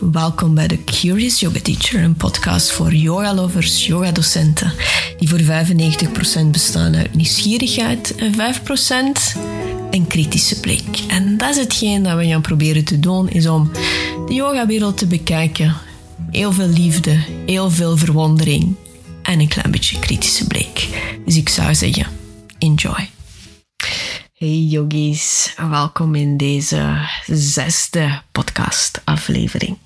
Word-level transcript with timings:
Welkom 0.00 0.54
bij 0.54 0.68
de 0.68 0.84
Curious 0.84 1.40
Yoga 1.40 1.60
Teacher, 1.60 2.02
een 2.02 2.14
podcast 2.14 2.72
voor 2.72 2.94
yoga-lovers, 2.94 3.86
yoga-docenten, 3.86 4.72
die 5.18 5.28
voor 5.28 5.40
95% 5.40 6.50
bestaan 6.50 6.94
uit 6.94 7.14
nieuwsgierigheid 7.14 8.14
en 8.14 8.32
5% 8.32 9.38
een 9.90 10.06
kritische 10.06 10.60
blik. 10.60 10.98
En 11.08 11.36
dat 11.36 11.50
is 11.50 11.56
hetgeen 11.56 12.02
dat 12.02 12.16
we 12.16 12.26
gaan 12.26 12.40
proberen 12.40 12.84
te 12.84 13.00
doen, 13.00 13.28
is 13.28 13.46
om 13.46 13.70
de 14.26 14.34
yogawereld 14.34 14.98
te 14.98 15.06
bekijken. 15.06 15.74
Heel 16.30 16.52
veel 16.52 16.68
liefde, 16.68 17.24
heel 17.46 17.70
veel 17.70 17.96
verwondering 17.96 18.74
en 19.22 19.40
een 19.40 19.48
klein 19.48 19.70
beetje 19.70 19.98
kritische 19.98 20.46
blik. 20.46 20.88
Dus 21.24 21.36
ik 21.36 21.48
zou 21.48 21.74
zeggen, 21.74 22.06
enjoy. 22.58 23.10
Hey 24.34 24.58
yogis, 24.58 25.54
welkom 25.70 26.14
in 26.14 26.36
deze 26.36 27.08
zesde 27.26 28.22
podcast-aflevering. 28.32 29.76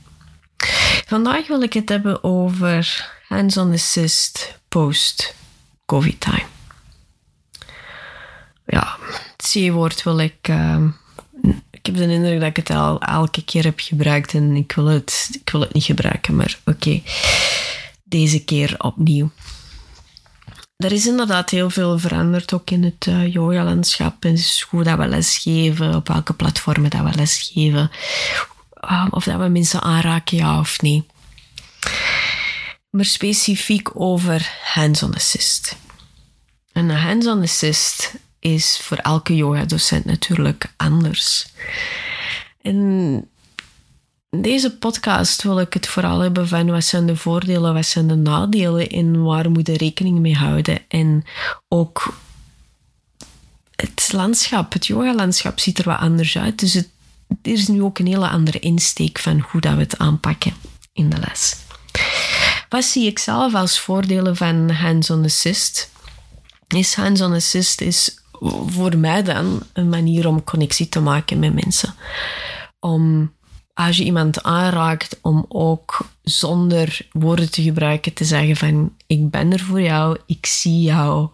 Vandaag 1.12 1.46
wil 1.46 1.62
ik 1.62 1.72
het 1.72 1.89
hebben 1.89 2.25
over 2.25 3.11
hands-on 3.29 3.72
assist 3.72 4.58
post-COVID 4.68 6.20
time. 6.20 6.46
Ja, 8.66 8.96
het 9.36 9.50
C-woord 9.53 10.03
wil 10.03 10.18
ik. 10.18 10.48
Uh, 10.48 10.84
ik 11.70 11.86
heb 11.86 11.96
de 11.96 12.06
indruk 12.06 12.40
dat 12.40 12.48
ik 12.48 12.56
het 12.56 12.70
al 12.70 13.00
elke 13.00 13.44
keer 13.44 13.64
heb 13.64 13.80
gebruikt 13.80 14.34
en 14.34 14.56
ik 14.56 14.72
wil 14.72 14.86
het, 14.86 15.29
ik 15.32 15.50
wil 15.50 15.61
het 15.61 15.72
niet 15.72 15.84
gebruiken, 15.84 16.36
maar 16.36 16.58
oké. 16.64 17.03
Deze 18.04 18.44
keer 18.44 18.75
opnieuw. 18.79 19.31
Er 20.76 20.92
is 20.92 21.06
inderdaad 21.06 21.50
heel 21.50 21.70
veel 21.70 21.98
veranderd 21.98 22.53
ook 22.53 22.70
in 22.70 22.82
het 22.82 23.06
uh, 23.06 23.32
yoga-landschap. 23.32 24.22
Het 24.22 24.39
is 24.39 24.67
hoe 24.70 24.82
dat 24.82 24.98
we 24.98 25.06
lesgeven, 25.06 25.94
op 25.94 26.08
welke 26.08 26.32
platformen 26.34 26.90
dat 26.90 27.03
we 27.03 27.14
lesgeven. 27.14 27.90
Uh, 28.91 29.07
of 29.11 29.25
dat 29.25 29.41
we 29.41 29.49
mensen 29.49 29.82
aanraken, 29.82 30.36
ja 30.36 30.59
of 30.59 30.82
nee. 30.82 31.07
Maar 32.91 33.05
specifiek 33.05 34.01
over 34.01 34.53
hands-on 34.62 35.15
assist. 35.15 35.77
En 36.73 36.89
een 36.89 36.97
hands-on 36.97 37.43
assist 37.43 38.15
is 38.39 38.81
voor 38.83 38.97
elke 38.97 39.37
yoga-docent 39.37 40.05
natuurlijk 40.05 40.73
anders. 40.77 41.47
En 42.61 42.77
in 44.31 44.43
deze 44.43 44.77
podcast 44.77 45.43
wil 45.43 45.61
ik 45.61 45.73
het 45.73 45.89
vooral 45.89 46.19
hebben 46.19 46.49
van 46.49 46.71
wat 46.71 46.84
zijn 46.84 47.06
de 47.06 47.17
voordelen, 47.17 47.75
wat 47.75 47.87
zijn 47.87 48.06
de 48.09 48.15
nadelen 48.15 48.89
en 48.89 49.23
waar 49.23 49.51
moet 49.51 49.67
je 49.67 49.77
rekening 49.77 50.19
mee 50.19 50.37
houden. 50.37 50.78
En 50.89 51.25
ook 51.69 52.15
het 53.77 54.12
landschap, 54.12 54.73
het 54.73 54.87
yoga-landschap 54.87 55.61
ziet 55.61 55.78
er 55.78 55.84
wat 55.84 55.99
anders 55.99 56.39
uit. 56.39 56.59
Dus 56.59 56.75
het, 56.75 56.89
er 57.42 57.52
is 57.52 57.69
nu 57.69 57.83
ook 57.83 57.98
een 57.98 58.06
hele 58.06 58.28
andere 58.28 58.58
insteek 58.58 59.19
van 59.19 59.41
hoe 59.50 59.61
dat 59.61 59.75
we 59.75 59.80
het 59.80 59.98
aanpakken 59.98 60.52
in 60.92 61.11
de 61.11 61.19
les. 61.19 61.56
Wat 62.69 62.84
zie 62.84 63.06
ik 63.06 63.19
zelf 63.19 63.55
als 63.55 63.80
voordelen 63.80 64.36
van 64.36 64.70
hands-on 64.70 65.25
assist? 65.25 65.91
Is 66.69 66.94
hands-on 66.94 67.33
assist 67.33 67.80
is 67.80 68.16
voor 68.66 68.97
mij 68.97 69.22
dan 69.22 69.62
een 69.72 69.88
manier 69.88 70.27
om 70.28 70.44
connectie 70.44 70.88
te 70.88 71.00
maken 71.00 71.38
met 71.38 71.55
mensen. 71.64 71.94
Om 72.80 73.33
als 73.75 73.97
je 73.97 74.05
iemand 74.05 74.42
aanraakt, 74.42 75.19
om 75.22 75.44
ook 75.48 76.08
zonder 76.22 77.08
woorden 77.12 77.50
te 77.50 77.62
gebruiken 77.62 78.12
te 78.12 78.25
zeggen 78.25 78.56
van 78.56 78.97
ik 79.06 79.30
ben 79.30 79.53
er 79.53 79.60
voor 79.60 79.80
jou, 79.80 80.19
ik 80.27 80.47
zie 80.47 80.83
jou 80.83 81.28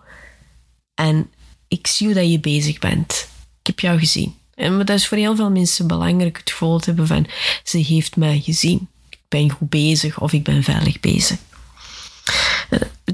en 0.94 1.30
ik 1.68 1.86
zie 1.86 2.06
hoe 2.06 2.16
dat 2.16 2.30
je 2.30 2.40
bezig 2.40 2.78
bent. 2.78 3.28
Ik 3.60 3.66
heb 3.66 3.80
jou 3.80 3.98
gezien. 3.98 4.37
En 4.58 4.78
dat 4.78 4.90
is 4.90 5.06
voor 5.08 5.18
heel 5.18 5.36
veel 5.36 5.50
mensen 5.50 5.86
belangrijk, 5.86 6.36
het 6.36 6.50
gevoel 6.50 6.78
te 6.78 6.84
hebben 6.84 7.06
van 7.06 7.26
ze 7.64 7.78
heeft 7.78 8.16
mij 8.16 8.40
gezien. 8.44 8.88
Ik 9.10 9.18
ben 9.28 9.50
goed 9.50 9.68
bezig 9.68 10.20
of 10.20 10.32
ik 10.32 10.44
ben 10.44 10.62
veilig 10.62 11.00
bezig 11.00 11.38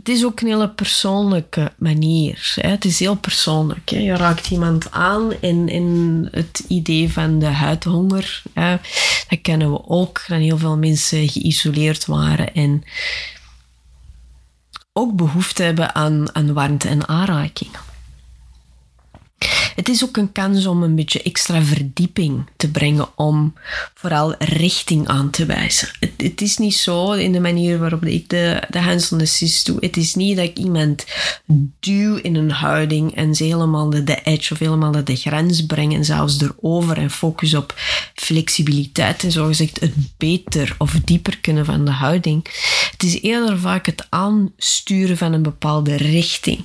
het 0.05 0.09
is 0.09 0.25
ook 0.25 0.41
een 0.41 0.47
hele 0.47 0.69
persoonlijke 0.69 1.73
manier. 1.77 2.55
Het 2.61 2.85
is 2.85 2.99
heel 2.99 3.17
persoonlijk. 3.17 3.91
Hè. 3.91 3.99
Je 3.99 4.17
raakt 4.17 4.51
iemand 4.51 4.91
aan 4.91 5.33
in, 5.41 5.69
in 5.69 6.29
het 6.31 6.65
idee 6.69 7.13
van 7.13 7.39
de 7.39 7.47
huidhonger. 7.47 8.43
Hè. 8.53 8.77
Dat 9.29 9.41
kennen 9.43 9.73
we 9.73 9.89
ook, 9.89 10.25
dat 10.29 10.39
heel 10.39 10.59
veel 10.59 10.77
mensen 10.77 11.29
geïsoleerd 11.29 12.07
waren 12.07 12.55
en 12.55 12.83
ook 14.93 15.17
behoefte 15.17 15.63
hebben 15.63 15.95
aan, 15.95 16.35
aan 16.35 16.53
warmte 16.53 16.89
en 16.89 17.09
aanraking. 17.09 17.71
Het 19.75 19.89
is 19.89 20.05
ook 20.05 20.17
een 20.17 20.33
kans 20.33 20.67
om 20.67 20.83
een 20.83 20.95
beetje 20.95 21.23
extra 21.23 21.63
verdieping 21.63 22.47
te 22.57 22.71
brengen, 22.71 23.09
om 23.17 23.55
vooral 23.95 24.35
richting 24.39 25.09
aan 25.09 25.31
te 25.31 25.47
wijzen. 25.47 25.89
Het, 26.17 26.41
is 26.41 26.59
niet 26.59 26.75
zo 26.75 27.13
in 27.13 27.33
de 27.33 27.41
manier 27.41 27.79
waarop 27.79 28.05
ik 28.05 28.29
de, 28.29 28.63
de 28.71 28.81
hands-on 28.81 29.21
assist 29.21 29.67
doe. 29.67 29.77
Het 29.81 29.97
is 29.97 30.15
niet 30.15 30.37
dat 30.37 30.45
ik 30.45 30.59
iemand 30.59 31.05
duw 31.81 32.17
in 32.17 32.35
een 32.35 32.51
houding 32.51 33.15
en 33.15 33.35
ze 33.35 33.45
helemaal 33.45 33.91
de, 33.91 34.05
de 34.05 34.23
edge 34.23 34.53
of 34.53 34.59
helemaal 34.59 34.93
de, 34.93 35.03
de 35.03 35.17
grens 35.17 35.67
breng 35.67 35.95
en 35.95 36.05
zelfs 36.05 36.41
erover 36.41 36.99
en 36.99 37.11
focus 37.11 37.55
op 37.55 37.75
flexibiliteit 38.15 39.25
en 39.25 39.33
zogezegd 39.33 39.81
het 39.81 39.95
beter 40.17 40.75
of 40.79 40.93
dieper 41.05 41.39
kunnen 41.39 41.65
van 41.65 41.85
de 41.85 41.91
houding. 41.91 42.47
Het 42.91 43.03
is 43.03 43.21
eerder 43.21 43.59
vaak 43.59 43.87
het 43.87 44.07
aansturen 44.09 45.17
van 45.17 45.33
een 45.33 45.43
bepaalde 45.43 45.97
richting. 45.97 46.65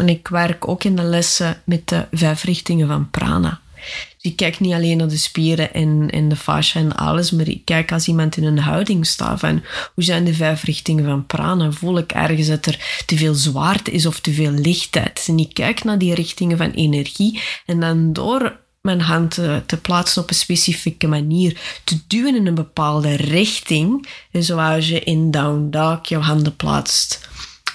En 0.00 0.08
ik 0.08 0.28
werk 0.28 0.68
ook 0.68 0.84
in 0.84 0.96
de 0.96 1.02
lessen 1.02 1.62
met 1.64 1.88
de 1.88 2.06
vijf 2.10 2.44
richtingen 2.44 2.86
van 2.88 3.10
prana. 3.10 3.60
Dus 3.74 4.32
ik 4.32 4.36
kijk 4.36 4.60
niet 4.60 4.72
alleen 4.72 4.96
naar 4.96 5.08
de 5.08 5.16
spieren 5.16 5.74
en, 5.74 6.08
en 6.10 6.28
de 6.28 6.36
fascia 6.36 6.80
en 6.80 6.96
alles, 6.96 7.30
maar 7.30 7.48
ik 7.48 7.64
kijk 7.64 7.92
als 7.92 8.08
iemand 8.08 8.36
in 8.36 8.44
een 8.44 8.58
houding 8.58 9.06
staat 9.06 9.40
van 9.40 9.62
hoe 9.94 10.04
zijn 10.04 10.24
de 10.24 10.34
vijf 10.34 10.62
richtingen 10.62 11.04
van 11.04 11.26
prana? 11.26 11.70
Voel 11.70 11.98
ik 11.98 12.12
ergens 12.12 12.46
dat 12.46 12.66
er 12.66 13.02
te 13.06 13.16
veel 13.16 13.34
zwaarte 13.34 13.90
is 13.90 14.06
of 14.06 14.20
te 14.20 14.32
veel 14.32 14.50
lichtheid? 14.50 15.24
En 15.28 15.38
ik 15.38 15.54
kijk 15.54 15.84
naar 15.84 15.98
die 15.98 16.14
richtingen 16.14 16.56
van 16.56 16.70
energie 16.70 17.40
en 17.66 17.80
dan 17.80 18.12
door 18.12 18.62
mijn 18.80 19.00
hand 19.00 19.30
te, 19.30 19.62
te, 19.66 19.76
plaatsen 19.76 20.22
op 20.22 20.28
een 20.28 20.34
specifieke 20.34 21.06
manier, 21.06 21.80
te 21.84 21.98
duwen 22.06 22.36
in 22.36 22.46
een 22.46 22.54
bepaalde 22.54 23.16
richting, 23.16 24.08
zoals 24.32 24.88
je 24.88 25.00
in 25.00 25.30
down 25.30 25.70
dog 25.70 26.06
je 26.08 26.16
handen 26.16 26.56
plaatst 26.56 27.28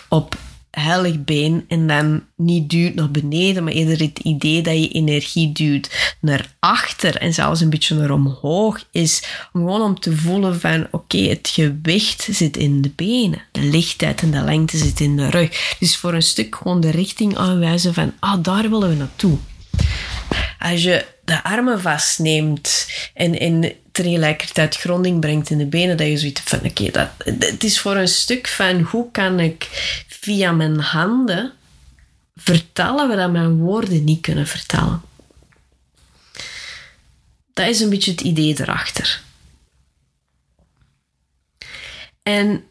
op 0.08 0.38
heilig 0.72 1.24
been 1.24 1.66
en 1.68 1.88
dan 1.88 2.24
niet 2.35 2.69
duwt 2.69 2.96
naar 2.96 3.12
beneden, 3.12 3.63
maar 3.63 3.74
eerder 3.74 4.00
het 4.00 4.19
idee 4.19 4.62
dat 4.62 4.74
je 4.74 4.90
energie 4.90 5.52
duwt 5.52 6.16
naar 6.22 6.56
achter 6.59 7.16
en 7.16 7.34
zelfs 7.34 7.62
een 7.62 7.69
beetje 7.69 7.96
naar 7.96 8.12
omhoog 8.12 8.85
is 8.91 9.24
om 9.53 9.62
gewoon 9.62 9.81
om 9.81 10.00
te 10.00 10.18
voelen 10.18 10.59
van 10.59 10.88
oké, 10.91 11.18
het 11.18 11.50
gewicht 11.53 12.28
zit 12.31 12.58
in 12.58 12.81
de 12.81 12.91
benen, 12.96 13.41
de 13.52 13.62
lichtheid 13.62 14.22
en 14.22 14.31
de 14.31 14.41
lengte 14.41 14.78
zit 14.78 15.00
in 15.00 15.16
de 15.16 15.29
rug. 15.29 15.75
Dus 15.79 15.97
voor 15.97 16.13
een 16.13 16.22
stuk 16.22 16.56
gewoon 16.56 16.79
de 16.79 16.91
richting 16.91 17.38
aanwijzen 17.38 17.94
van 17.94 18.13
ah, 18.19 18.44
daar 18.44 18.69
willen 18.69 18.90
we 18.90 18.96
naartoe. 18.96 19.38
Als 20.59 20.84
je 20.84 21.06
de 21.29 21.44
armen 21.44 21.81
vastneemt 21.81 22.88
en, 23.13 23.40
en 23.40 23.73
tegelijkertijd 23.91 24.75
gronding 24.75 25.19
brengt 25.19 25.50
in 25.50 25.57
de 25.57 25.66
benen, 25.66 25.97
dat 25.97 26.07
je 26.07 26.17
zoiets 26.17 26.41
van 26.41 26.59
oké, 26.63 26.91
dat 26.91 27.09
het 27.40 27.63
is 27.63 27.79
voor 27.79 27.95
een 27.95 28.07
stuk 28.07 28.47
van 28.47 28.81
hoe 28.81 29.12
kan 29.12 29.40
ik 29.40 29.67
via 30.07 30.51
mijn 30.51 30.79
handen 30.79 31.53
vertellen 32.35 33.09
we 33.09 33.16
dat 33.16 33.31
mijn 33.31 33.57
woorden 33.57 34.03
niet 34.03 34.22
kunnen 34.22 34.47
vertellen. 34.47 35.01
Dat 37.53 37.67
is 37.67 37.79
een 37.79 37.90
beetje 37.90 38.11
het 38.11 38.22
idee 38.22 38.59
erachter. 38.59 39.22
En 42.23 42.63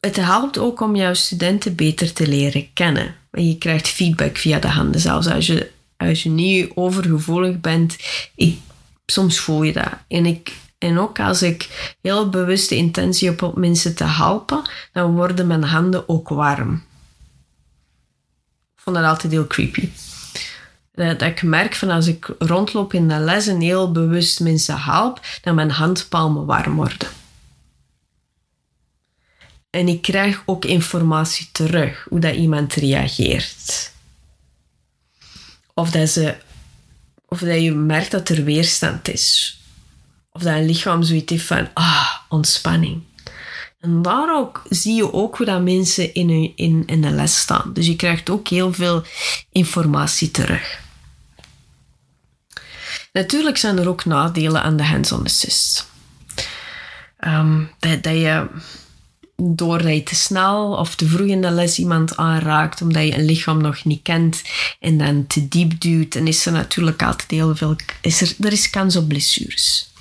het 0.00 0.16
helpt 0.16 0.58
ook 0.58 0.80
om 0.80 0.96
jouw 0.96 1.14
studenten 1.14 1.74
beter 1.74 2.12
te 2.12 2.26
leren 2.26 2.72
kennen. 2.72 3.16
Je 3.30 3.58
krijgt 3.58 3.88
feedback 3.88 4.36
via 4.38 4.58
de 4.58 4.68
handen. 4.68 5.00
Zelfs 5.00 5.26
als 5.26 5.46
je, 5.46 5.70
als 5.96 6.22
je 6.22 6.28
niet 6.28 6.70
overgevoelig 6.74 7.60
bent, 7.60 7.96
ik, 8.34 8.58
soms 9.06 9.38
voel 9.38 9.62
je 9.62 9.72
dat. 9.72 9.92
En, 10.08 10.26
ik, 10.26 10.52
en 10.78 10.98
ook 10.98 11.20
als 11.20 11.42
ik 11.42 11.92
heel 12.02 12.28
bewuste 12.28 12.76
intentie 12.76 13.28
heb 13.28 13.42
om 13.42 13.52
mensen 13.56 13.94
te 13.94 14.04
helpen, 14.04 14.62
dan 14.92 15.14
worden 15.14 15.46
mijn 15.46 15.64
handen 15.64 16.08
ook 16.08 16.28
warm. 16.28 16.74
Ik 18.74 18.80
vond 18.80 18.96
dat 18.96 19.04
altijd 19.04 19.32
heel 19.32 19.46
creepy. 19.46 19.88
Dat, 20.92 21.22
ik 21.22 21.42
merk 21.42 21.74
van 21.74 21.90
als 21.90 22.06
ik 22.06 22.34
rondloop 22.38 22.92
in 22.92 23.08
de 23.08 23.18
les 23.18 23.46
en 23.46 23.60
heel 23.60 23.92
bewust 23.92 24.40
mensen 24.40 24.80
help, 24.80 25.20
dat 25.42 25.54
mijn 25.54 25.70
handpalmen 25.70 26.46
warm 26.46 26.74
worden. 26.74 27.08
En 29.70 29.88
ik 29.88 30.02
krijg 30.02 30.42
ook 30.46 30.64
informatie 30.64 31.48
terug, 31.52 32.06
hoe 32.08 32.20
dat 32.20 32.34
iemand 32.34 32.74
reageert. 32.74 33.92
Of 35.74 35.90
dat, 35.90 36.08
ze, 36.08 36.36
of 37.28 37.38
dat 37.38 37.62
je 37.62 37.72
merkt 37.72 38.10
dat 38.10 38.28
er 38.28 38.44
weerstand 38.44 39.08
is. 39.08 39.58
Of 40.30 40.42
dat 40.42 40.54
een 40.54 40.66
lichaam 40.66 41.02
zoiets 41.02 41.32
heeft 41.32 41.44
van, 41.44 41.68
ah, 41.74 42.14
ontspanning. 42.28 43.02
En 43.80 44.02
daar 44.02 44.36
ook 44.36 44.62
zie 44.68 44.94
je 44.94 45.12
ook 45.12 45.36
hoe 45.36 45.46
dat 45.46 45.62
mensen 45.62 46.14
in, 46.14 46.52
in, 46.56 46.82
in 46.86 47.00
de 47.00 47.10
les 47.10 47.38
staan. 47.38 47.72
Dus 47.72 47.86
je 47.86 47.96
krijgt 47.96 48.30
ook 48.30 48.48
heel 48.48 48.72
veel 48.72 49.04
informatie 49.52 50.30
terug. 50.30 50.82
Natuurlijk 53.12 53.56
zijn 53.56 53.78
er 53.78 53.88
ook 53.88 54.04
nadelen 54.04 54.62
aan 54.62 54.76
de 54.76 54.84
hands-on 54.84 55.24
assist. 55.24 55.90
ehm, 57.16 57.64
dat, 57.78 58.02
dat 58.02 58.14
je 58.14 58.46
doordat 59.36 59.94
je 59.94 60.02
te 60.02 60.14
snel 60.14 60.72
of 60.72 60.94
te 60.94 61.06
vroeg 61.06 61.26
in 61.26 61.40
de 61.40 61.50
les 61.50 61.78
iemand 61.78 62.16
aanraakt, 62.16 62.82
omdat 62.82 63.02
je 63.02 63.14
een 63.14 63.24
lichaam 63.24 63.60
nog 63.60 63.84
niet 63.84 64.02
kent 64.02 64.42
en 64.80 64.98
dan 64.98 65.26
te 65.26 65.48
diep 65.48 65.80
duwt, 65.80 66.12
dan 66.12 66.26
is 66.26 66.46
er 66.46 66.52
natuurlijk 66.52 67.02
altijd 67.02 67.30
heel 67.30 67.56
veel... 67.56 67.76
Is 68.00 68.20
er, 68.20 68.34
er 68.40 68.52
is 68.52 68.70
kans 68.70 68.96
op 68.96 69.08
blessures. 69.08 69.92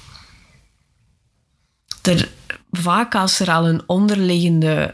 Er, 2.02 2.30
vaak 2.72 3.16
als 3.16 3.40
er 3.40 3.52
al 3.52 3.68
een 3.68 3.84
onderliggende 3.86 4.94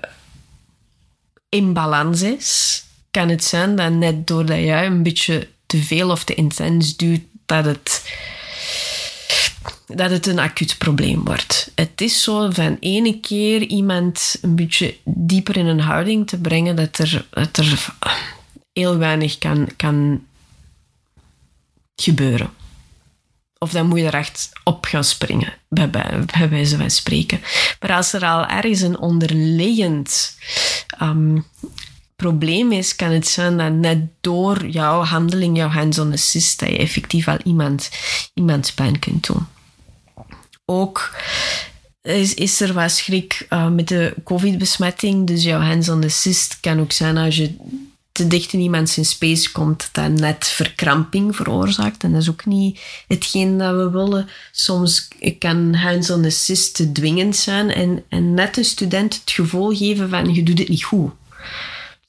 imbalans 1.49 2.21
is, 2.21 2.83
kan 3.11 3.29
het 3.29 3.43
zijn 3.43 3.75
dat 3.75 3.91
net 3.91 4.27
doordat 4.27 4.57
jij 4.57 4.85
een 4.85 5.03
beetje 5.03 5.47
te 5.65 5.83
veel 5.83 6.09
of 6.09 6.23
te 6.23 6.35
intens 6.35 6.97
duwt, 6.97 7.21
dat 7.45 7.65
het 7.65 8.03
dat 9.95 10.11
het 10.11 10.27
een 10.27 10.39
acuut 10.39 10.77
probleem 10.77 11.23
wordt. 11.23 11.71
Het 11.75 12.01
is 12.01 12.23
zo 12.23 12.49
van 12.49 12.77
ene 12.79 13.19
keer 13.19 13.61
iemand 13.61 14.37
een 14.41 14.55
beetje 14.55 14.95
dieper 15.03 15.57
in 15.57 15.65
een 15.65 15.79
houding 15.79 16.27
te 16.27 16.37
brengen 16.37 16.75
dat 16.75 16.97
er, 16.97 17.25
er 17.31 17.95
heel 18.73 18.97
weinig 18.97 19.37
kan, 19.37 19.69
kan 19.75 20.25
gebeuren. 21.95 22.49
Of 23.57 23.71
dan 23.71 23.87
moet 23.87 23.99
je 23.99 24.05
er 24.05 24.13
echt 24.13 24.51
op 24.63 24.85
gaan 24.85 25.03
springen, 25.03 25.53
bij, 25.69 25.89
wijze 26.49 26.77
van 26.77 26.91
spreken. 26.91 27.41
Maar 27.79 27.91
als 27.91 28.13
er 28.13 28.25
al 28.25 28.47
ergens 28.47 28.81
een 28.81 28.99
onderliggend 28.99 30.37
um, 31.01 31.45
probleem 32.15 32.71
is, 32.71 32.95
kan 32.95 33.11
het 33.11 33.27
zijn 33.27 33.57
dat 33.57 33.73
net 33.73 33.99
door 34.21 34.67
jouw 34.67 35.03
handeling, 35.03 35.57
jouw 35.57 35.69
hands-on 35.69 36.11
assist, 36.11 36.59
dat 36.59 36.69
je 36.69 36.77
effectief 36.77 37.27
al 37.27 37.37
iemand, 37.43 37.89
iemand 38.33 38.71
pijn 38.75 38.99
kunt 38.99 39.27
doen 39.27 39.47
ook 40.69 41.15
is, 42.01 42.33
is 42.33 42.61
er 42.61 42.73
wat 42.73 42.91
schrik 42.91 43.45
uh, 43.49 43.69
met 43.69 43.87
de 43.87 44.13
COVID-besmetting. 44.23 45.27
Dus 45.27 45.43
jouw 45.43 45.59
hands-on 45.59 46.03
assist 46.03 46.59
kan 46.59 46.79
ook 46.79 46.91
zijn 46.91 47.17
als 47.17 47.35
je 47.35 47.55
te 48.11 48.27
dicht 48.27 48.53
in 48.53 48.59
iemand 48.59 48.89
zijn 48.89 49.05
space 49.05 49.51
komt, 49.51 49.89
dat 49.91 50.09
net 50.11 50.47
verkramping 50.47 51.35
veroorzaakt. 51.35 52.03
En 52.03 52.11
dat 52.11 52.21
is 52.21 52.29
ook 52.29 52.45
niet 52.45 52.79
hetgeen 53.07 53.57
dat 53.57 53.75
we 53.75 53.89
willen. 53.89 54.29
Soms 54.51 55.07
kan 55.39 55.73
hands-on 55.73 56.25
assist 56.25 56.75
te 56.75 56.91
dwingend 56.91 57.35
zijn 57.35 57.73
en, 57.73 58.03
en 58.09 58.33
net 58.33 58.57
een 58.57 58.65
student 58.65 59.13
het 59.13 59.31
gevoel 59.31 59.75
geven 59.75 60.09
van 60.09 60.33
je 60.33 60.43
doet 60.43 60.59
het 60.59 60.69
niet 60.69 60.83
goed. 60.83 61.11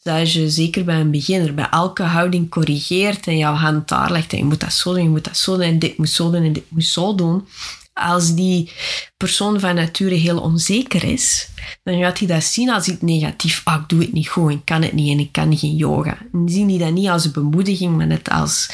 Dus 0.02 0.12
als 0.12 0.32
je 0.32 0.50
zeker 0.50 0.84
bij 0.84 1.00
een 1.00 1.10
beginner 1.10 1.54
bij 1.54 1.68
elke 1.70 2.02
houding 2.02 2.50
corrigeert 2.50 3.26
en 3.26 3.38
jouw 3.38 3.54
hand 3.54 3.88
daar 3.88 4.12
legt 4.12 4.32
en 4.32 4.38
je 4.38 4.44
moet 4.44 4.60
dat 4.60 4.72
zo 4.72 4.92
doen, 4.92 5.02
je 5.02 5.08
moet 5.08 5.24
dat 5.24 5.36
zo 5.36 5.56
doen 5.56 5.64
en 5.64 5.78
dit 5.78 5.98
moet 5.98 6.10
zo 6.10 6.30
doen 6.30 6.44
en 6.44 6.52
dit 6.52 6.70
moet 6.70 6.84
zo 6.84 7.14
doen, 7.14 7.46
als 7.92 8.34
die 8.34 8.72
persoon 9.16 9.60
van 9.60 9.74
nature 9.74 10.14
heel 10.14 10.40
onzeker 10.40 11.04
is, 11.04 11.48
dan 11.82 12.00
gaat 12.00 12.18
hij 12.18 12.28
dat 12.28 12.44
zien 12.44 12.70
als 12.70 12.88
iets 12.88 13.02
negatief. 13.02 13.60
Ah, 13.64 13.80
ik 13.82 13.88
doe 13.88 14.00
het 14.00 14.12
niet 14.12 14.28
goed, 14.28 14.52
ik 14.52 14.64
kan 14.64 14.82
het 14.82 14.92
niet 14.92 15.12
en 15.12 15.18
ik 15.18 15.32
kan 15.32 15.58
geen 15.58 15.76
yoga. 15.76 16.18
En 16.32 16.48
zien 16.48 16.66
die 16.66 16.78
dat 16.78 16.92
niet 16.92 17.08
als 17.08 17.24
een 17.24 17.32
bemoediging, 17.32 17.96
maar 17.96 18.06
net 18.06 18.30
als 18.30 18.70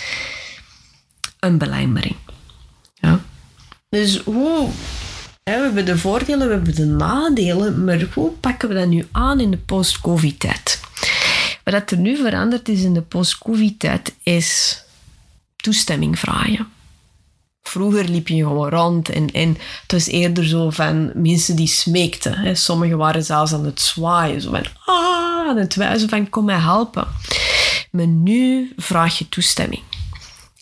een 1.40 1.58
belemmering. 1.58 2.16
Dus 3.88 4.18
hoe... 4.18 4.68
we 5.42 5.50
hebben 5.50 5.84
de 5.84 5.98
voordelen, 5.98 6.46
we 6.46 6.54
hebben 6.54 6.74
de 6.74 6.84
nadelen, 6.84 7.84
maar 7.84 8.08
hoe 8.14 8.30
pakken 8.30 8.68
we 8.68 8.74
dat 8.74 8.88
nu 8.88 9.06
aan 9.12 9.40
in 9.40 9.50
de 9.50 9.56
post-covid-tijd? 9.56 10.80
Wat 11.64 11.90
er 11.90 11.98
nu 11.98 12.16
veranderd 12.16 12.68
is 12.68 12.82
in 12.82 12.94
de 12.94 13.02
post-covid-tijd, 13.02 14.14
is 14.22 14.80
toestemming 15.56 16.18
vragen. 16.18 16.68
Vroeger 17.66 18.08
liep 18.08 18.28
je 18.28 18.36
gewoon 18.36 18.68
rond 18.68 19.08
en, 19.08 19.32
en 19.32 19.48
het 19.82 19.92
was 19.92 20.06
eerder 20.06 20.46
zo 20.46 20.70
van 20.70 21.10
mensen 21.14 21.56
die 21.56 21.66
smeekten. 21.66 22.38
Hè. 22.38 22.54
Sommigen 22.54 22.98
waren 22.98 23.24
zelfs 23.24 23.52
aan 23.52 23.64
het 23.64 23.80
zwaaien, 23.80 24.40
zo 24.40 24.50
van 24.50 24.64
ah, 24.84 25.48
aan 25.48 25.56
het 25.56 25.74
wijzen 25.74 26.08
van 26.08 26.28
kom 26.28 26.44
mij 26.44 26.58
helpen. 26.58 27.06
Maar 27.90 28.06
nu 28.06 28.72
vraag 28.76 29.18
je 29.18 29.28
toestemming. 29.28 29.82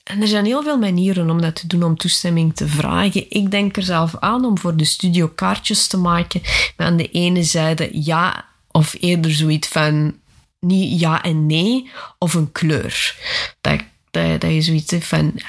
En 0.05 0.21
er 0.21 0.29
zijn 0.29 0.45
heel 0.45 0.63
veel 0.63 0.79
manieren 0.79 1.31
om 1.31 1.41
dat 1.41 1.55
te 1.55 1.67
doen, 1.67 1.83
om 1.83 1.97
toestemming 1.97 2.57
te 2.57 2.69
vragen. 2.69 3.31
Ik 3.31 3.51
denk 3.51 3.77
er 3.77 3.83
zelf 3.83 4.17
aan 4.19 4.45
om 4.45 4.59
voor 4.59 4.77
de 4.77 4.85
studio 4.85 5.29
kaartjes 5.29 5.87
te 5.87 5.97
maken. 5.97 6.41
Maar 6.77 6.87
aan 6.87 6.97
de 6.97 7.11
ene 7.11 7.43
zijde 7.43 7.89
ja, 7.93 8.45
of 8.71 8.95
eerder 9.01 9.33
zoiets 9.33 9.69
van 9.69 10.15
niet 10.61 11.01
ja 11.01 11.23
en 11.23 11.47
nee, 11.47 11.91
of 12.19 12.35
een 12.35 12.53
kleur. 12.53 13.17
Dat, 13.61 13.81
dat, 14.11 14.43
je 14.43 14.63
zoiets 14.63 14.95
van, 14.99 15.41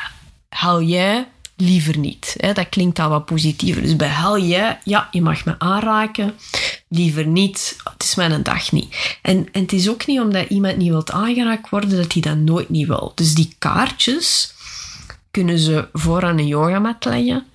hou 0.49 0.83
jij 0.83 1.27
liever 1.55 1.97
niet. 1.97 2.35
Dat 2.37 2.69
klinkt 2.69 2.99
al 2.99 3.09
wat 3.09 3.25
positiever. 3.25 3.81
Dus 3.81 3.95
bij 3.95 4.07
hel 4.07 4.37
je, 4.37 4.75
ja, 4.83 5.07
je 5.11 5.21
mag 5.21 5.45
me 5.45 5.55
aanraken. 5.59 6.33
Liever 6.87 7.27
niet, 7.27 7.77
het 7.83 8.03
is 8.03 8.15
mijn 8.15 8.43
dag 8.43 8.71
niet. 8.71 9.17
En, 9.21 9.47
en 9.51 9.61
het 9.61 9.73
is 9.73 9.89
ook 9.89 10.05
niet 10.05 10.19
omdat 10.19 10.49
iemand 10.49 10.77
niet 10.77 10.89
wilt 10.89 11.11
aangeraakt 11.11 11.69
worden, 11.69 11.89
dat 11.89 12.13
hij 12.13 12.21
dat 12.21 12.37
nooit 12.37 12.69
niet 12.69 12.87
wil. 12.87 13.11
Dus 13.15 13.33
die 13.33 13.55
kaartjes 13.57 14.53
kunnen 15.31 15.59
ze 15.59 15.87
voor 15.93 16.23
aan 16.23 16.37
een 16.37 16.47
yogamat 16.47 17.05
leggen. 17.05 17.45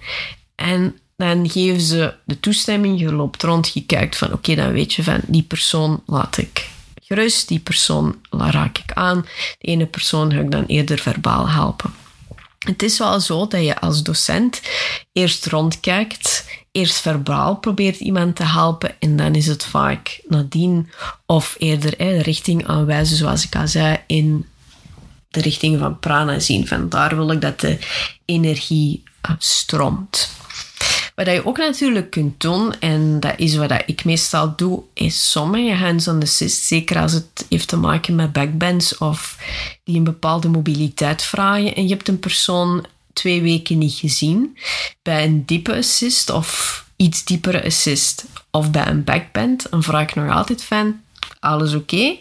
En 0.55 0.99
dan 1.17 1.51
geven 1.51 1.81
ze 1.81 2.15
de 2.25 2.41
toestemming, 2.41 3.01
je 3.01 3.13
loopt 3.13 3.43
rond, 3.43 3.73
je 3.75 3.85
kijkt 3.85 4.17
van 4.17 4.33
oké, 4.33 4.55
dan 4.55 4.73
weet 4.73 4.93
je 4.93 5.03
van 5.03 5.21
die 5.27 5.43
persoon 5.43 6.03
laat 6.07 6.37
ik 6.39 6.69
gerust, 7.03 7.49
die 7.49 7.59
persoon 7.59 8.21
raak 8.31 8.79
ik 8.79 8.93
aan, 8.93 9.27
de 9.59 9.67
ene 9.67 9.87
persoon 9.87 10.33
ga 10.33 10.39
ik 10.39 10.51
dan 10.51 10.65
eerder 10.65 10.99
verbaal 10.99 11.49
helpen. 11.49 12.00
Het 12.67 12.83
is 12.83 12.99
wel 12.99 13.21
zo 13.21 13.47
dat 13.47 13.65
je 13.65 13.81
als 13.81 14.03
docent 14.03 14.61
eerst 15.13 15.47
rondkijkt, 15.47 16.49
eerst 16.73 17.01
verbaal 17.01 17.57
probeert 17.57 18.01
iemand 18.01 18.37
te 18.37 18.45
helpen 18.45 18.95
en 18.99 19.17
dan 19.17 19.35
is 19.35 19.47
het 19.47 19.65
vaak 19.65 20.21
nadien 20.29 20.91
of 21.27 21.57
eerder 21.59 21.97
de 21.99 22.23
richting 22.23 22.67
aanwijzen, 22.67 23.17
zoals 23.17 23.45
ik 23.45 23.57
al 23.57 23.69
zei, 23.69 24.01
in 24.07 24.47
de 25.29 25.41
richting 25.41 25.79
van 25.79 25.99
prana 25.99 26.39
zien. 26.39 26.67
Van 26.67 26.89
daar 26.89 27.17
wil 27.17 27.31
ik 27.31 27.41
dat 27.41 27.61
de 27.61 27.79
energie 28.25 29.03
stroomt. 29.39 30.31
Wat 31.21 31.29
je 31.29 31.47
ook 31.47 31.59
natuurlijk 31.59 32.11
kunt 32.11 32.41
doen, 32.41 32.79
en 32.79 33.21
dat 33.21 33.33
is 33.37 33.57
wat 33.57 33.83
ik 33.87 34.05
meestal 34.05 34.57
doe, 34.57 34.83
is 34.95 35.31
sommige 35.31 35.75
hands-on 35.75 36.23
assist, 36.23 36.63
zeker 36.63 36.99
als 36.99 37.13
het 37.13 37.47
heeft 37.49 37.69
te 37.69 37.77
maken 37.77 38.15
met 38.15 38.33
backbends 38.33 38.99
of 38.99 39.39
die 39.85 39.97
een 39.97 40.05
bepaalde 40.05 40.49
mobiliteit 40.49 41.23
vragen 41.23 41.75
en 41.75 41.83
je 41.83 41.95
hebt 41.95 42.09
een 42.09 42.19
persoon 42.19 42.87
twee 43.13 43.43
weken 43.43 43.79
niet 43.79 43.93
gezien, 43.93 44.59
bij 45.03 45.25
een 45.25 45.45
diepe 45.45 45.77
assist 45.77 46.31
of 46.31 46.85
iets 46.97 47.25
diepere 47.25 47.65
assist 47.65 48.25
of 48.51 48.71
bij 48.71 48.87
een 48.87 49.05
backbend, 49.05 49.67
dan 49.71 49.83
vraag 49.83 50.03
ik 50.03 50.15
nog 50.15 50.31
altijd 50.31 50.63
van, 50.63 51.01
alles 51.41 51.75
oké? 51.75 52.17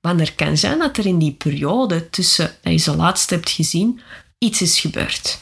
Want 0.00 0.20
er 0.20 0.32
kan 0.32 0.56
zijn 0.56 0.78
dat 0.78 0.96
er 0.96 1.06
in 1.06 1.18
die 1.18 1.32
periode 1.32 2.10
tussen 2.10 2.56
dat 2.62 2.72
je 2.72 2.78
ze 2.78 2.96
laatst 2.96 3.30
hebt 3.30 3.50
gezien, 3.50 4.00
iets 4.38 4.62
is 4.62 4.80
gebeurd. 4.80 5.38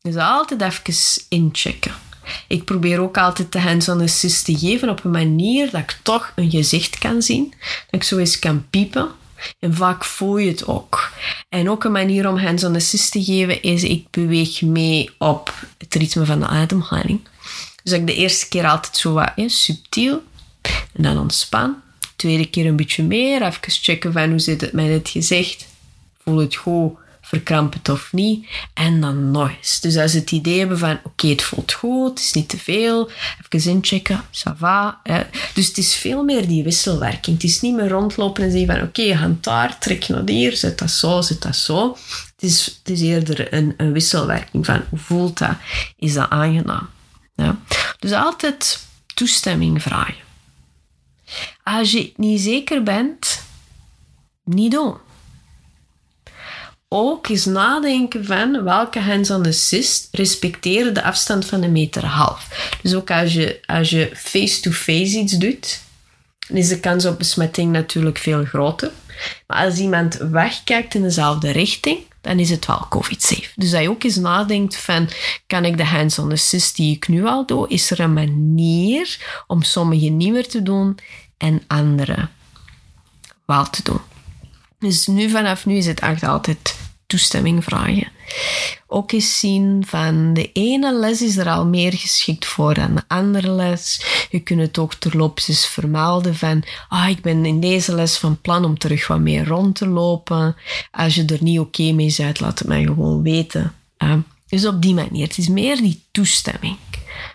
Dus 0.00 0.16
altijd 0.16 0.62
even 0.62 1.24
inchecken. 1.28 2.06
Ik 2.48 2.64
probeer 2.64 3.00
ook 3.00 3.18
altijd 3.18 3.52
de 3.52 3.60
hands-on 3.60 4.00
assist 4.00 4.44
te 4.44 4.58
geven 4.58 4.88
op 4.88 5.04
een 5.04 5.10
manier 5.10 5.70
dat 5.70 5.80
ik 5.80 5.98
toch 6.02 6.32
een 6.36 6.50
gezicht 6.50 6.98
kan 6.98 7.22
zien. 7.22 7.54
Dat 7.60 8.00
ik 8.00 8.02
zo 8.02 8.16
eens 8.16 8.38
kan 8.38 8.66
piepen. 8.70 9.08
En 9.58 9.74
vaak 9.74 10.04
voel 10.04 10.36
je 10.36 10.50
het 10.50 10.66
ook. 10.66 11.12
En 11.48 11.70
ook 11.70 11.84
een 11.84 11.92
manier 11.92 12.28
om 12.28 12.38
hands-on 12.38 12.74
assist 12.74 13.12
te 13.12 13.24
geven 13.24 13.62
is 13.62 13.82
ik 13.82 14.10
beweeg 14.10 14.62
mee 14.62 15.10
op 15.18 15.54
het 15.78 15.94
ritme 15.94 16.24
van 16.24 16.40
de 16.40 16.46
ademhaling. 16.46 17.20
Dus 17.82 17.92
ik 17.92 18.06
de 18.06 18.14
eerste 18.14 18.48
keer 18.48 18.66
altijd 18.66 18.96
zo 18.96 19.12
wat 19.12 19.32
subtiel 19.46 20.22
en 20.92 21.02
dan 21.02 21.18
ontspan. 21.18 21.76
tweede 22.16 22.50
keer 22.50 22.66
een 22.66 22.76
beetje 22.76 23.02
meer, 23.02 23.42
even 23.42 23.60
checken 23.62 24.12
van 24.12 24.30
hoe 24.30 24.38
zit 24.38 24.60
het 24.60 24.72
met 24.72 24.88
het 24.88 25.08
gezicht. 25.08 25.66
Voel 26.22 26.36
het 26.36 26.54
goed 26.54 26.98
verkramp 27.28 27.72
het 27.72 27.88
of 27.88 28.12
niet. 28.12 28.46
En 28.74 29.00
dan 29.00 29.30
nog. 29.30 29.50
Dus 29.80 29.96
als 29.96 30.10
ze 30.10 30.18
het 30.18 30.30
idee 30.30 30.58
hebben 30.58 30.78
van, 30.78 31.00
oké, 31.02 31.26
het 31.26 31.42
voelt 31.42 31.72
goed, 31.72 32.08
het 32.08 32.18
is 32.18 32.32
niet 32.32 32.48
te 32.48 32.58
veel, 32.58 33.10
even 33.50 33.70
inchecken, 33.70 34.24
ça 34.30 34.56
va. 34.56 35.00
Dus 35.54 35.66
het 35.66 35.78
is 35.78 35.94
veel 35.94 36.24
meer 36.24 36.46
die 36.46 36.62
wisselwerking. 36.62 37.36
Het 37.36 37.50
is 37.50 37.60
niet 37.60 37.74
meer 37.74 37.88
rondlopen 37.88 38.44
en 38.44 38.50
zeggen 38.50 38.68
van, 38.68 38.88
oké, 38.88 39.00
okay, 39.00 39.12
hand 39.12 39.44
daar, 39.44 39.78
trek 39.78 40.08
naar 40.08 40.22
hier, 40.26 40.56
zet 40.56 40.78
dat 40.78 40.90
zo, 40.90 41.20
zet 41.20 41.42
dat 41.42 41.56
zo. 41.56 41.96
Het 42.34 42.42
is, 42.42 42.64
het 42.64 42.90
is 42.90 43.00
eerder 43.00 43.52
een, 43.52 43.74
een 43.76 43.92
wisselwerking 43.92 44.66
van, 44.66 44.82
hoe 44.88 44.98
voelt 44.98 45.38
dat? 45.38 45.56
Is 45.96 46.14
dat 46.14 46.30
aangenaam? 46.30 46.88
Ja. 47.34 47.58
Dus 47.98 48.12
altijd 48.12 48.86
toestemming 49.14 49.82
vragen. 49.82 50.26
Als 51.62 51.92
je 51.92 52.12
niet 52.16 52.40
zeker 52.40 52.82
bent, 52.82 53.42
niet 54.44 54.72
doen 54.72 55.06
ook 56.88 57.28
eens 57.28 57.44
nadenken 57.44 58.24
van 58.24 58.64
welke 58.64 59.00
hands-on 59.00 59.46
assist 59.46 60.08
respecteren 60.12 60.94
de 60.94 61.02
afstand 61.02 61.46
van 61.46 61.62
een 61.62 61.72
meter 61.72 62.04
half. 62.04 62.72
Dus 62.82 62.94
ook 62.94 63.10
als 63.10 63.32
je, 63.32 63.60
als 63.66 63.90
je 63.90 64.10
face-to-face 64.14 65.18
iets 65.18 65.32
doet, 65.32 65.80
dan 66.48 66.56
is 66.56 66.68
de 66.68 66.80
kans 66.80 67.04
op 67.04 67.18
besmetting 67.18 67.72
natuurlijk 67.72 68.18
veel 68.18 68.44
groter. 68.44 68.90
Maar 69.46 69.64
als 69.64 69.78
iemand 69.78 70.14
wegkijkt 70.14 70.94
in 70.94 71.02
dezelfde 71.02 71.50
richting, 71.50 71.98
dan 72.20 72.38
is 72.38 72.50
het 72.50 72.66
wel 72.66 72.86
COVID-safe. 72.88 73.48
Dus 73.54 73.70
dat 73.70 73.82
je 73.82 73.90
ook 73.90 74.02
eens 74.02 74.16
nadenkt 74.16 74.76
van, 74.76 75.08
kan 75.46 75.64
ik 75.64 75.76
de 75.76 75.84
hands-on 75.84 76.32
assist 76.32 76.76
die 76.76 76.94
ik 76.94 77.08
nu 77.08 77.26
al 77.26 77.46
doe, 77.46 77.68
is 77.68 77.90
er 77.90 78.00
een 78.00 78.12
manier 78.12 79.18
om 79.46 79.62
sommige 79.62 80.08
niet 80.08 80.32
meer 80.32 80.48
te 80.48 80.62
doen 80.62 80.98
en 81.36 81.62
andere 81.66 82.28
wel 83.44 83.70
te 83.70 83.82
doen. 83.82 84.00
Dus 84.78 85.06
nu 85.06 85.30
vanaf 85.30 85.66
nu 85.66 85.76
is 85.76 85.86
het 85.86 86.00
echt 86.00 86.22
altijd 86.22 86.76
toestemming 87.06 87.64
vragen. 87.64 88.08
Ook 88.86 89.12
eens 89.12 89.38
zien 89.38 89.82
van 89.86 90.34
de 90.34 90.52
ene 90.52 90.98
les 90.98 91.22
is 91.22 91.36
er 91.36 91.48
al 91.48 91.66
meer 91.66 91.92
geschikt 91.92 92.46
voor 92.46 92.74
dan 92.74 92.94
de 92.94 93.02
andere 93.06 93.50
les. 93.50 94.02
Je 94.30 94.40
kunt 94.40 94.60
het 94.60 94.78
ook 94.78 94.94
terloops 94.94 95.48
eens 95.48 95.66
vermelden 95.66 96.34
van 96.34 96.64
ah, 96.88 97.08
ik 97.08 97.22
ben 97.22 97.44
in 97.44 97.60
deze 97.60 97.94
les 97.94 98.16
van 98.16 98.40
plan 98.40 98.64
om 98.64 98.78
terug 98.78 99.06
wat 99.06 99.20
meer 99.20 99.46
rond 99.46 99.74
te 99.76 99.86
lopen. 99.86 100.56
Als 100.90 101.14
je 101.14 101.24
er 101.24 101.42
niet 101.42 101.58
oké 101.58 101.92
mee 101.92 102.14
bent, 102.16 102.40
laat 102.40 102.58
het 102.58 102.68
mij 102.68 102.82
gewoon 102.82 103.22
weten. 103.22 103.74
dus 104.48 104.66
op 104.66 104.82
die 104.82 104.94
manier. 104.94 105.26
Het 105.26 105.38
is 105.38 105.48
meer 105.48 105.76
die 105.76 106.02
toestemming. 106.10 106.76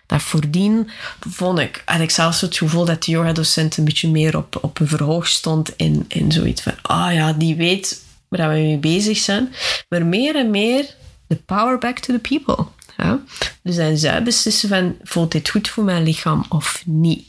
Dat 0.05 0.21
voordien 0.21 0.89
vond 1.29 1.59
ik, 1.59 1.81
had 1.85 2.01
ik 2.01 2.11
zelfs 2.11 2.41
het 2.41 2.57
gevoel 2.57 2.85
dat 2.85 3.03
de 3.03 3.11
yoga-docent 3.11 3.77
een 3.77 3.85
beetje 3.85 4.09
meer 4.09 4.37
op, 4.37 4.57
op 4.61 4.79
een 4.79 4.87
verhoog 4.87 5.27
stond 5.27 5.75
en, 5.75 6.05
en 6.07 6.31
zoiets 6.31 6.61
van, 6.61 6.73
ah 6.81 7.13
ja, 7.13 7.33
die 7.33 7.55
weet 7.55 8.01
waar 8.27 8.49
we 8.49 8.55
mee 8.55 8.77
bezig 8.77 9.17
zijn. 9.17 9.53
Maar 9.89 10.05
meer 10.05 10.35
en 10.35 10.49
meer 10.49 10.95
the 11.27 11.35
power 11.35 11.77
back 11.77 11.99
to 11.99 12.13
the 12.13 12.19
people. 12.19 12.65
Ja? 12.97 13.19
Dus 13.63 13.75
dan 13.75 13.97
zij 13.97 14.23
beslissen 14.23 14.69
van, 14.69 14.95
voelt 15.03 15.31
dit 15.31 15.49
goed 15.49 15.69
voor 15.69 15.83
mijn 15.83 16.03
lichaam 16.03 16.45
of 16.49 16.83
niet? 16.85 17.25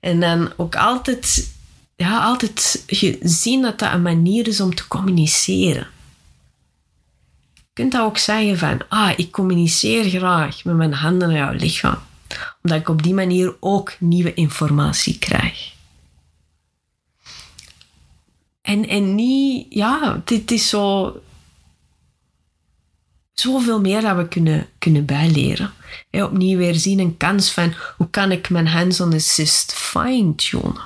En 0.00 0.20
dan 0.20 0.52
ook 0.56 0.76
altijd, 0.76 1.48
ja, 1.96 2.24
altijd 2.24 2.84
zien 3.22 3.62
dat 3.62 3.78
dat 3.78 3.92
een 3.92 4.02
manier 4.02 4.48
is 4.48 4.60
om 4.60 4.74
te 4.74 4.88
communiceren. 4.88 5.86
Kunt 7.78 7.92
dat 7.92 8.02
ook 8.02 8.18
zeggen 8.18 8.58
van, 8.58 8.80
ah, 8.88 9.12
ik 9.16 9.30
communiceer 9.30 10.04
graag 10.04 10.64
met 10.64 10.76
mijn 10.76 10.92
handen 10.92 11.28
naar 11.28 11.36
jouw 11.36 11.52
lichaam. 11.52 11.98
Omdat 12.62 12.80
ik 12.80 12.88
op 12.88 13.02
die 13.02 13.14
manier 13.14 13.56
ook 13.60 13.96
nieuwe 14.00 14.34
informatie 14.34 15.18
krijg. 15.18 15.72
En, 18.62 18.88
en 18.88 19.14
niet, 19.14 19.66
ja, 19.70 20.22
dit 20.24 20.50
is 20.50 20.68
zo, 20.68 21.16
zoveel 23.32 23.80
meer 23.80 24.00
dat 24.00 24.16
we 24.16 24.28
kunnen, 24.28 24.68
kunnen 24.78 25.04
bijleren. 25.04 25.72
He, 26.10 26.24
opnieuw 26.24 26.58
weer 26.58 26.74
zien 26.74 26.98
een 26.98 27.16
kans 27.16 27.50
van 27.50 27.74
hoe 27.96 28.10
kan 28.10 28.32
ik 28.32 28.50
mijn 28.50 28.68
hands-on 28.68 29.14
assist 29.14 29.74
fine-tunen. 29.74 30.82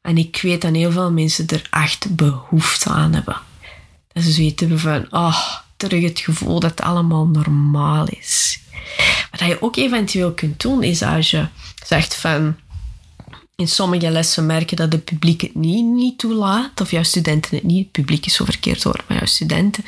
En 0.00 0.18
ik 0.18 0.38
weet 0.42 0.62
dat 0.62 0.74
heel 0.74 0.92
veel 0.92 1.12
mensen 1.12 1.46
er 1.46 1.68
echt 1.70 2.16
behoefte 2.16 2.90
aan 2.90 3.12
hebben. 3.12 3.36
Dat 4.16 4.24
ze 4.24 4.30
zoiets 4.30 4.62
van, 4.68 5.06
oh, 5.10 5.56
terug 5.76 6.02
het 6.02 6.20
gevoel 6.20 6.60
dat 6.60 6.70
het 6.70 6.80
allemaal 6.80 7.26
normaal 7.26 8.06
is. 8.06 8.60
Wat 9.30 9.40
je 9.40 9.62
ook 9.62 9.76
eventueel 9.76 10.32
kunt 10.32 10.60
doen, 10.60 10.82
is 10.82 11.02
als 11.02 11.30
je 11.30 11.46
zegt 11.84 12.14
van, 12.14 12.56
in 13.56 13.68
sommige 13.68 14.10
lessen 14.10 14.46
merken 14.46 14.76
dat 14.76 14.90
de 14.90 14.98
publiek 14.98 15.40
het 15.40 15.54
niet, 15.54 15.84
niet 15.84 16.18
toelaat, 16.18 16.80
of 16.80 16.90
jouw 16.90 17.02
studenten 17.02 17.54
het 17.54 17.64
niet. 17.64 17.82
Het 17.82 17.92
publiek 17.92 18.26
is 18.26 18.34
zo 18.34 18.44
verkeerd 18.44 18.82
hoor, 18.82 19.04
maar 19.08 19.16
jouw 19.16 19.26
studenten. 19.26 19.84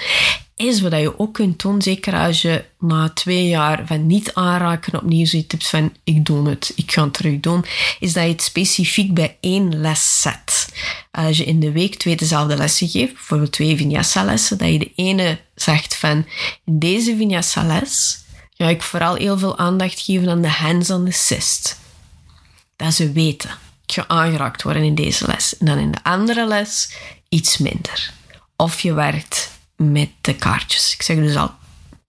Is 0.58 0.80
wat 0.80 0.92
je 0.92 1.18
ook 1.18 1.34
kunt 1.34 1.60
doen, 1.60 1.82
zeker 1.82 2.14
als 2.14 2.42
je 2.42 2.64
na 2.78 3.08
twee 3.08 3.48
jaar 3.48 3.86
van 3.86 4.06
niet 4.06 4.34
aanraken 4.34 5.00
opnieuw 5.00 5.26
zoiets 5.26 5.52
hebt 5.52 5.68
van 5.68 5.92
ik 6.04 6.24
doe 6.24 6.48
het, 6.48 6.72
ik 6.76 6.92
ga 6.92 7.04
het 7.04 7.14
terug 7.14 7.40
doen, 7.40 7.64
is 8.00 8.12
dat 8.12 8.24
je 8.24 8.30
het 8.30 8.42
specifiek 8.42 9.14
bij 9.14 9.36
één 9.40 9.80
les 9.80 10.20
zet. 10.20 10.72
Als 11.10 11.36
je 11.36 11.44
in 11.44 11.60
de 11.60 11.72
week 11.72 11.94
twee 11.94 12.16
dezelfde 12.16 12.56
lessen 12.56 12.88
geeft, 12.88 13.12
bijvoorbeeld 13.12 13.52
twee 13.52 13.76
vinyasa-lessen, 13.76 14.58
dat 14.58 14.68
je 14.68 14.78
de 14.78 14.92
ene 14.94 15.38
zegt 15.54 15.96
van 15.96 16.26
in 16.64 16.78
deze 16.78 17.16
vinyasa-les 17.16 18.24
ga 18.56 18.68
ik 18.68 18.82
vooral 18.82 19.14
heel 19.14 19.38
veel 19.38 19.58
aandacht 19.58 20.00
geven 20.00 20.28
aan 20.28 20.42
de 20.42 20.50
hands-on 20.50 21.06
assist 21.06 21.78
dat 22.76 22.94
ze 22.94 23.12
weten. 23.12 23.50
Ik 23.86 23.94
ga 23.94 24.04
aangeraakt 24.08 24.62
worden 24.62 24.82
in 24.82 24.94
deze 24.94 25.26
les. 25.26 25.56
En 25.58 25.66
dan 25.66 25.78
in 25.78 25.90
de 25.90 26.02
andere 26.02 26.46
les 26.46 26.92
iets 27.28 27.58
minder. 27.58 28.12
Of 28.56 28.80
je 28.80 28.92
werkt 28.94 29.57
met 29.78 30.10
de 30.20 30.34
kaartjes. 30.34 30.94
Ik 30.94 31.02
zeg 31.02 31.16
dus 31.16 31.36
al 31.36 31.50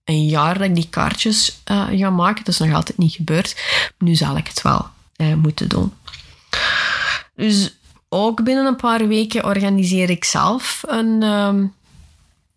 een 0.04 0.26
jaar 0.26 0.58
dat 0.58 0.68
ik 0.68 0.74
die 0.74 0.88
kaartjes 0.90 1.60
uh, 1.70 1.86
ga 1.90 2.10
maken. 2.10 2.44
Dat 2.44 2.54
is 2.54 2.60
nog 2.60 2.74
altijd 2.74 2.98
niet 2.98 3.12
gebeurd. 3.12 3.56
Nu 3.98 4.14
zal 4.14 4.36
ik 4.36 4.46
het 4.46 4.62
wel 4.62 4.86
uh, 5.16 5.34
moeten 5.34 5.68
doen. 5.68 5.92
Dus 7.34 7.74
ook 8.08 8.44
binnen 8.44 8.66
een 8.66 8.76
paar 8.76 9.08
weken 9.08 9.44
organiseer 9.44 10.10
ik 10.10 10.24
zelf 10.24 10.82
een, 10.86 11.22
um, 11.22 11.74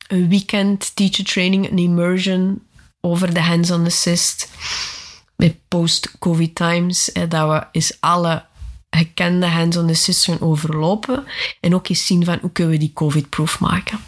een 0.07 0.29
weekend 0.29 0.95
teacher 0.95 1.25
training, 1.25 1.69
een 1.69 1.77
immersion 1.77 2.61
over 3.01 3.33
de 3.33 3.41
hands-on 3.41 3.85
assist 3.85 4.49
met 5.35 5.55
post-COVID 5.67 6.55
times, 6.55 7.11
dat 7.29 7.49
we 7.49 7.67
eens 7.71 7.97
alle 7.99 8.45
gekende 8.89 9.47
hands-on 9.47 9.89
assist 9.89 10.23
gaan 10.23 10.41
overlopen 10.41 11.25
en 11.59 11.75
ook 11.75 11.87
eens 11.87 12.05
zien 12.05 12.25
van 12.25 12.37
hoe 12.41 12.51
kunnen 12.51 12.73
we 12.73 12.79
die 12.79 12.93
COVID-proof 12.93 13.59
maken. 13.59 13.99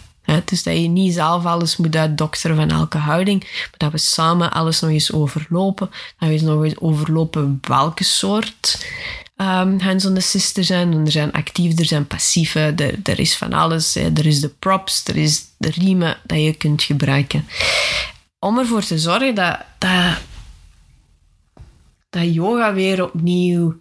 Dus 0.46 0.64
dat 0.64 0.74
je 0.74 0.88
niet 0.88 1.14
zelf 1.14 1.46
alles 1.46 1.78
moet 1.78 1.96
uitdokteren 1.96 2.56
van 2.56 2.70
elke 2.70 2.98
houding, 2.98 3.40
maar 3.42 3.78
dat 3.78 3.92
we 3.92 3.98
samen 3.98 4.52
alles 4.52 4.80
nog 4.80 4.92
eens 4.92 5.12
overlopen. 5.12 5.90
Dat 5.90 6.28
we 6.28 6.34
eens 6.34 6.42
nog 6.42 6.64
eens 6.64 6.80
overlopen 6.80 7.60
welke 7.62 8.04
soort 8.04 8.86
um, 9.36 9.80
hands-on 9.80 10.18
assist 10.18 10.58
er 10.58 10.64
zijn. 10.64 11.06
er 11.06 11.12
zijn 11.12 11.32
actieve, 11.32 11.82
er 11.82 11.86
zijn 11.86 12.08
passieve, 12.08 12.60
er, 12.60 13.00
er 13.04 13.20
is 13.20 13.38
van 13.38 13.54
alles. 13.54 13.96
Er 13.96 14.26
is 14.26 14.40
de 14.40 14.50
props, 14.50 15.04
er 15.06 15.16
is 15.16 15.44
de 15.58 15.70
riemen 15.70 16.18
dat 16.24 16.42
je 16.42 16.54
kunt 16.54 16.84
gebruiken. 16.84 17.48
Om 18.40 18.58
ervoor 18.58 18.84
te 18.84 19.00
zorgen 19.00 19.36
dat, 19.36 19.60
dat 19.78 20.18
dat 22.16 22.34
yoga 22.34 22.74
weer 22.74 23.04
opnieuw 23.04 23.76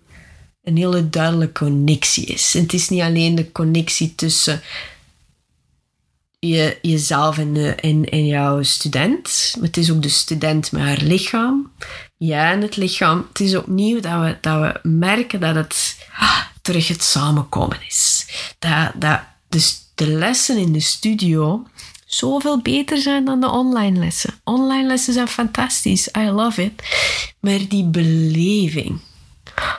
een 0.63 0.77
hele 0.77 1.11
duidelijke 1.11 1.65
connectie 1.65 2.25
is. 2.25 2.53
Het 2.53 2.73
is 2.73 2.89
niet 2.89 3.01
alleen 3.01 3.35
de 3.35 3.53
connectie 3.53 4.15
tussen 4.15 4.63
je, 6.49 6.79
jezelf 6.83 7.39
en, 7.39 7.53
de, 7.53 7.75
en, 7.75 8.05
en 8.05 8.27
jouw 8.27 8.63
student, 8.63 9.57
het 9.61 9.77
is 9.77 9.91
ook 9.91 10.03
de 10.03 10.09
student 10.09 10.73
met 10.73 10.83
haar 10.83 11.01
lichaam. 11.03 11.73
Ja, 12.17 12.51
en 12.51 12.61
het 12.61 12.77
lichaam. 12.77 13.27
Het 13.29 13.41
is 13.41 13.57
opnieuw 13.57 14.01
dat 14.01 14.21
we, 14.21 14.37
dat 14.41 14.61
we 14.61 14.89
merken 14.89 15.41
dat 15.41 15.55
het 15.55 15.97
terug 16.63 16.89
het 16.89 17.03
samenkomen 17.03 17.79
is. 17.87 18.27
Dat, 18.59 18.93
dat 18.95 19.21
dus 19.49 19.79
de 19.95 20.07
lessen 20.07 20.57
in 20.59 20.73
de 20.73 20.81
studio 20.81 21.67
zoveel 22.07 22.61
beter 22.61 22.99
zijn 22.99 23.25
dan 23.25 23.41
de 23.41 23.51
online 23.51 23.99
lessen. 23.99 24.35
Online 24.45 24.87
lessen 24.87 25.13
zijn 25.13 25.29
fantastisch. 25.29 26.09
I 26.19 26.31
love 26.31 26.63
it. 26.63 26.73
Maar 27.41 27.69
die 27.69 27.85
beleving. 27.85 29.01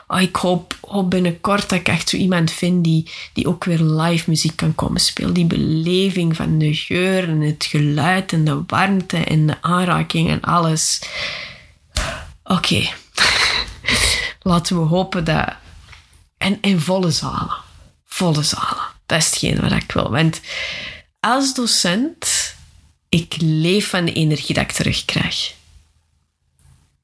Oh, 0.07 0.21
ik 0.21 0.35
hoop, 0.35 0.77
hoop 0.81 1.09
binnenkort 1.09 1.69
dat 1.69 1.79
ik 1.79 1.87
echt 1.87 2.09
zo 2.09 2.17
iemand 2.17 2.51
vind 2.51 2.83
die, 2.83 3.11
die 3.33 3.47
ook 3.47 3.63
weer 3.63 3.79
live 3.79 4.29
muziek 4.29 4.55
kan 4.55 4.75
komen 4.75 5.01
spelen. 5.01 5.33
Die 5.33 5.45
beleving 5.45 6.35
van 6.35 6.57
de 6.57 6.73
geur 6.73 7.29
en 7.29 7.41
het 7.41 7.65
geluid 7.65 8.33
en 8.33 8.45
de 8.45 8.63
warmte 8.67 9.17
en 9.17 9.47
de 9.47 9.61
aanraking 9.61 10.29
en 10.29 10.41
alles. 10.41 11.01
Oké. 12.43 12.89
Laten 14.41 14.79
we 14.79 14.87
hopen 14.87 15.23
dat... 15.23 15.53
En 16.37 16.57
in 16.61 16.79
volle 16.79 17.11
zalen. 17.11 17.57
Volle 18.05 18.43
zalen. 18.43 18.83
Dat 19.05 19.17
is 19.17 19.25
hetgeen 19.25 19.61
wat 19.61 19.71
ik 19.71 19.91
wil. 19.91 20.11
Want 20.11 20.41
als 21.19 21.53
docent, 21.53 22.55
ik 23.09 23.35
leef 23.37 23.89
van 23.89 24.05
de 24.05 24.13
energie 24.13 24.55
dat 24.55 24.63
ik 24.63 24.71
terugkrijg. 24.71 25.53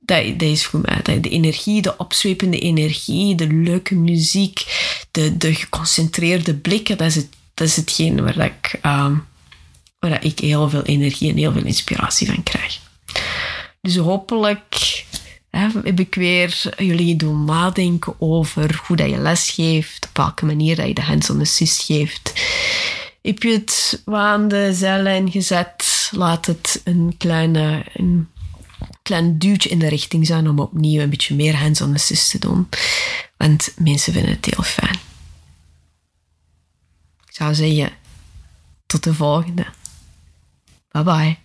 Dat, 0.04 0.42
is. 0.42 0.70
De 1.04 1.30
energie, 1.30 1.82
de 1.82 1.98
opzwepende 1.98 2.60
energie, 2.60 3.36
de 3.36 3.48
leuke 3.48 3.96
muziek, 3.96 4.66
de, 5.12 5.38
de 5.38 5.56
geconcentreerde 5.56 6.56
blikken, 6.56 6.98
dat 6.98 7.08
is, 7.08 7.16
het, 7.16 7.30
dat 7.54 7.68
is 7.68 7.76
hetgeen 7.76 8.24
waar, 8.24 8.38
ik, 8.38 8.80
um, 8.86 9.26
waar 10.00 10.24
ik 10.24 10.40
heel 10.40 10.70
veel 10.70 10.84
energie 10.84 11.30
en 11.30 11.38
heel 11.38 11.52
veel 11.52 11.66
inspiratie 11.66 12.28
van 12.28 12.44
krijg. 12.44 12.80
Dus 13.82 13.96
hopelijk 13.96 15.06
heb 15.50 16.00
ik 16.00 16.16
weer 16.16 16.74
jullie 16.78 17.16
doen 17.16 17.46
nadenken 17.46 18.16
over 18.20 18.82
hoe 18.86 18.96
dat 18.96 19.10
je 19.10 19.18
les 19.18 19.50
geeft, 19.50 20.06
op 20.10 20.18
welke 20.18 20.46
manier 20.46 20.76
dat 20.76 20.88
je 20.88 20.94
de 20.94 21.02
hands-on 21.02 21.40
assist 21.40 21.84
geeft 21.84 22.34
heb 23.22 23.44
je 23.44 23.52
het 23.52 24.02
aan 24.06 24.48
de 24.48 24.74
zijlijn 24.74 25.32
gezet. 25.32 26.10
Laat 26.12 26.46
het 26.46 26.82
een 26.84 27.16
kleine, 27.18 27.86
een 27.94 28.30
klein 29.02 29.38
duwtje 29.38 29.70
in 29.70 29.80
de 29.80 29.88
richting 29.88 30.26
zijn 30.26 30.50
om 30.50 30.60
opnieuw 30.60 31.02
een 31.02 31.10
beetje 31.10 31.36
meer 31.36 31.56
hands-on 31.56 31.94
assist 31.94 32.32
te 32.32 32.40
doen. 32.40 32.70
Want 33.38 33.74
mensen 33.78 34.14
vinden 34.14 34.32
het 34.32 34.46
heel 34.46 34.64
fijn. 34.64 35.00
Ik 37.26 37.36
zou 37.38 37.56
zeggen, 37.56 37.92
tot 38.86 39.04
de 39.04 39.14
volgende. 39.14 39.66
Bye 40.92 41.04
bye. 41.04 41.38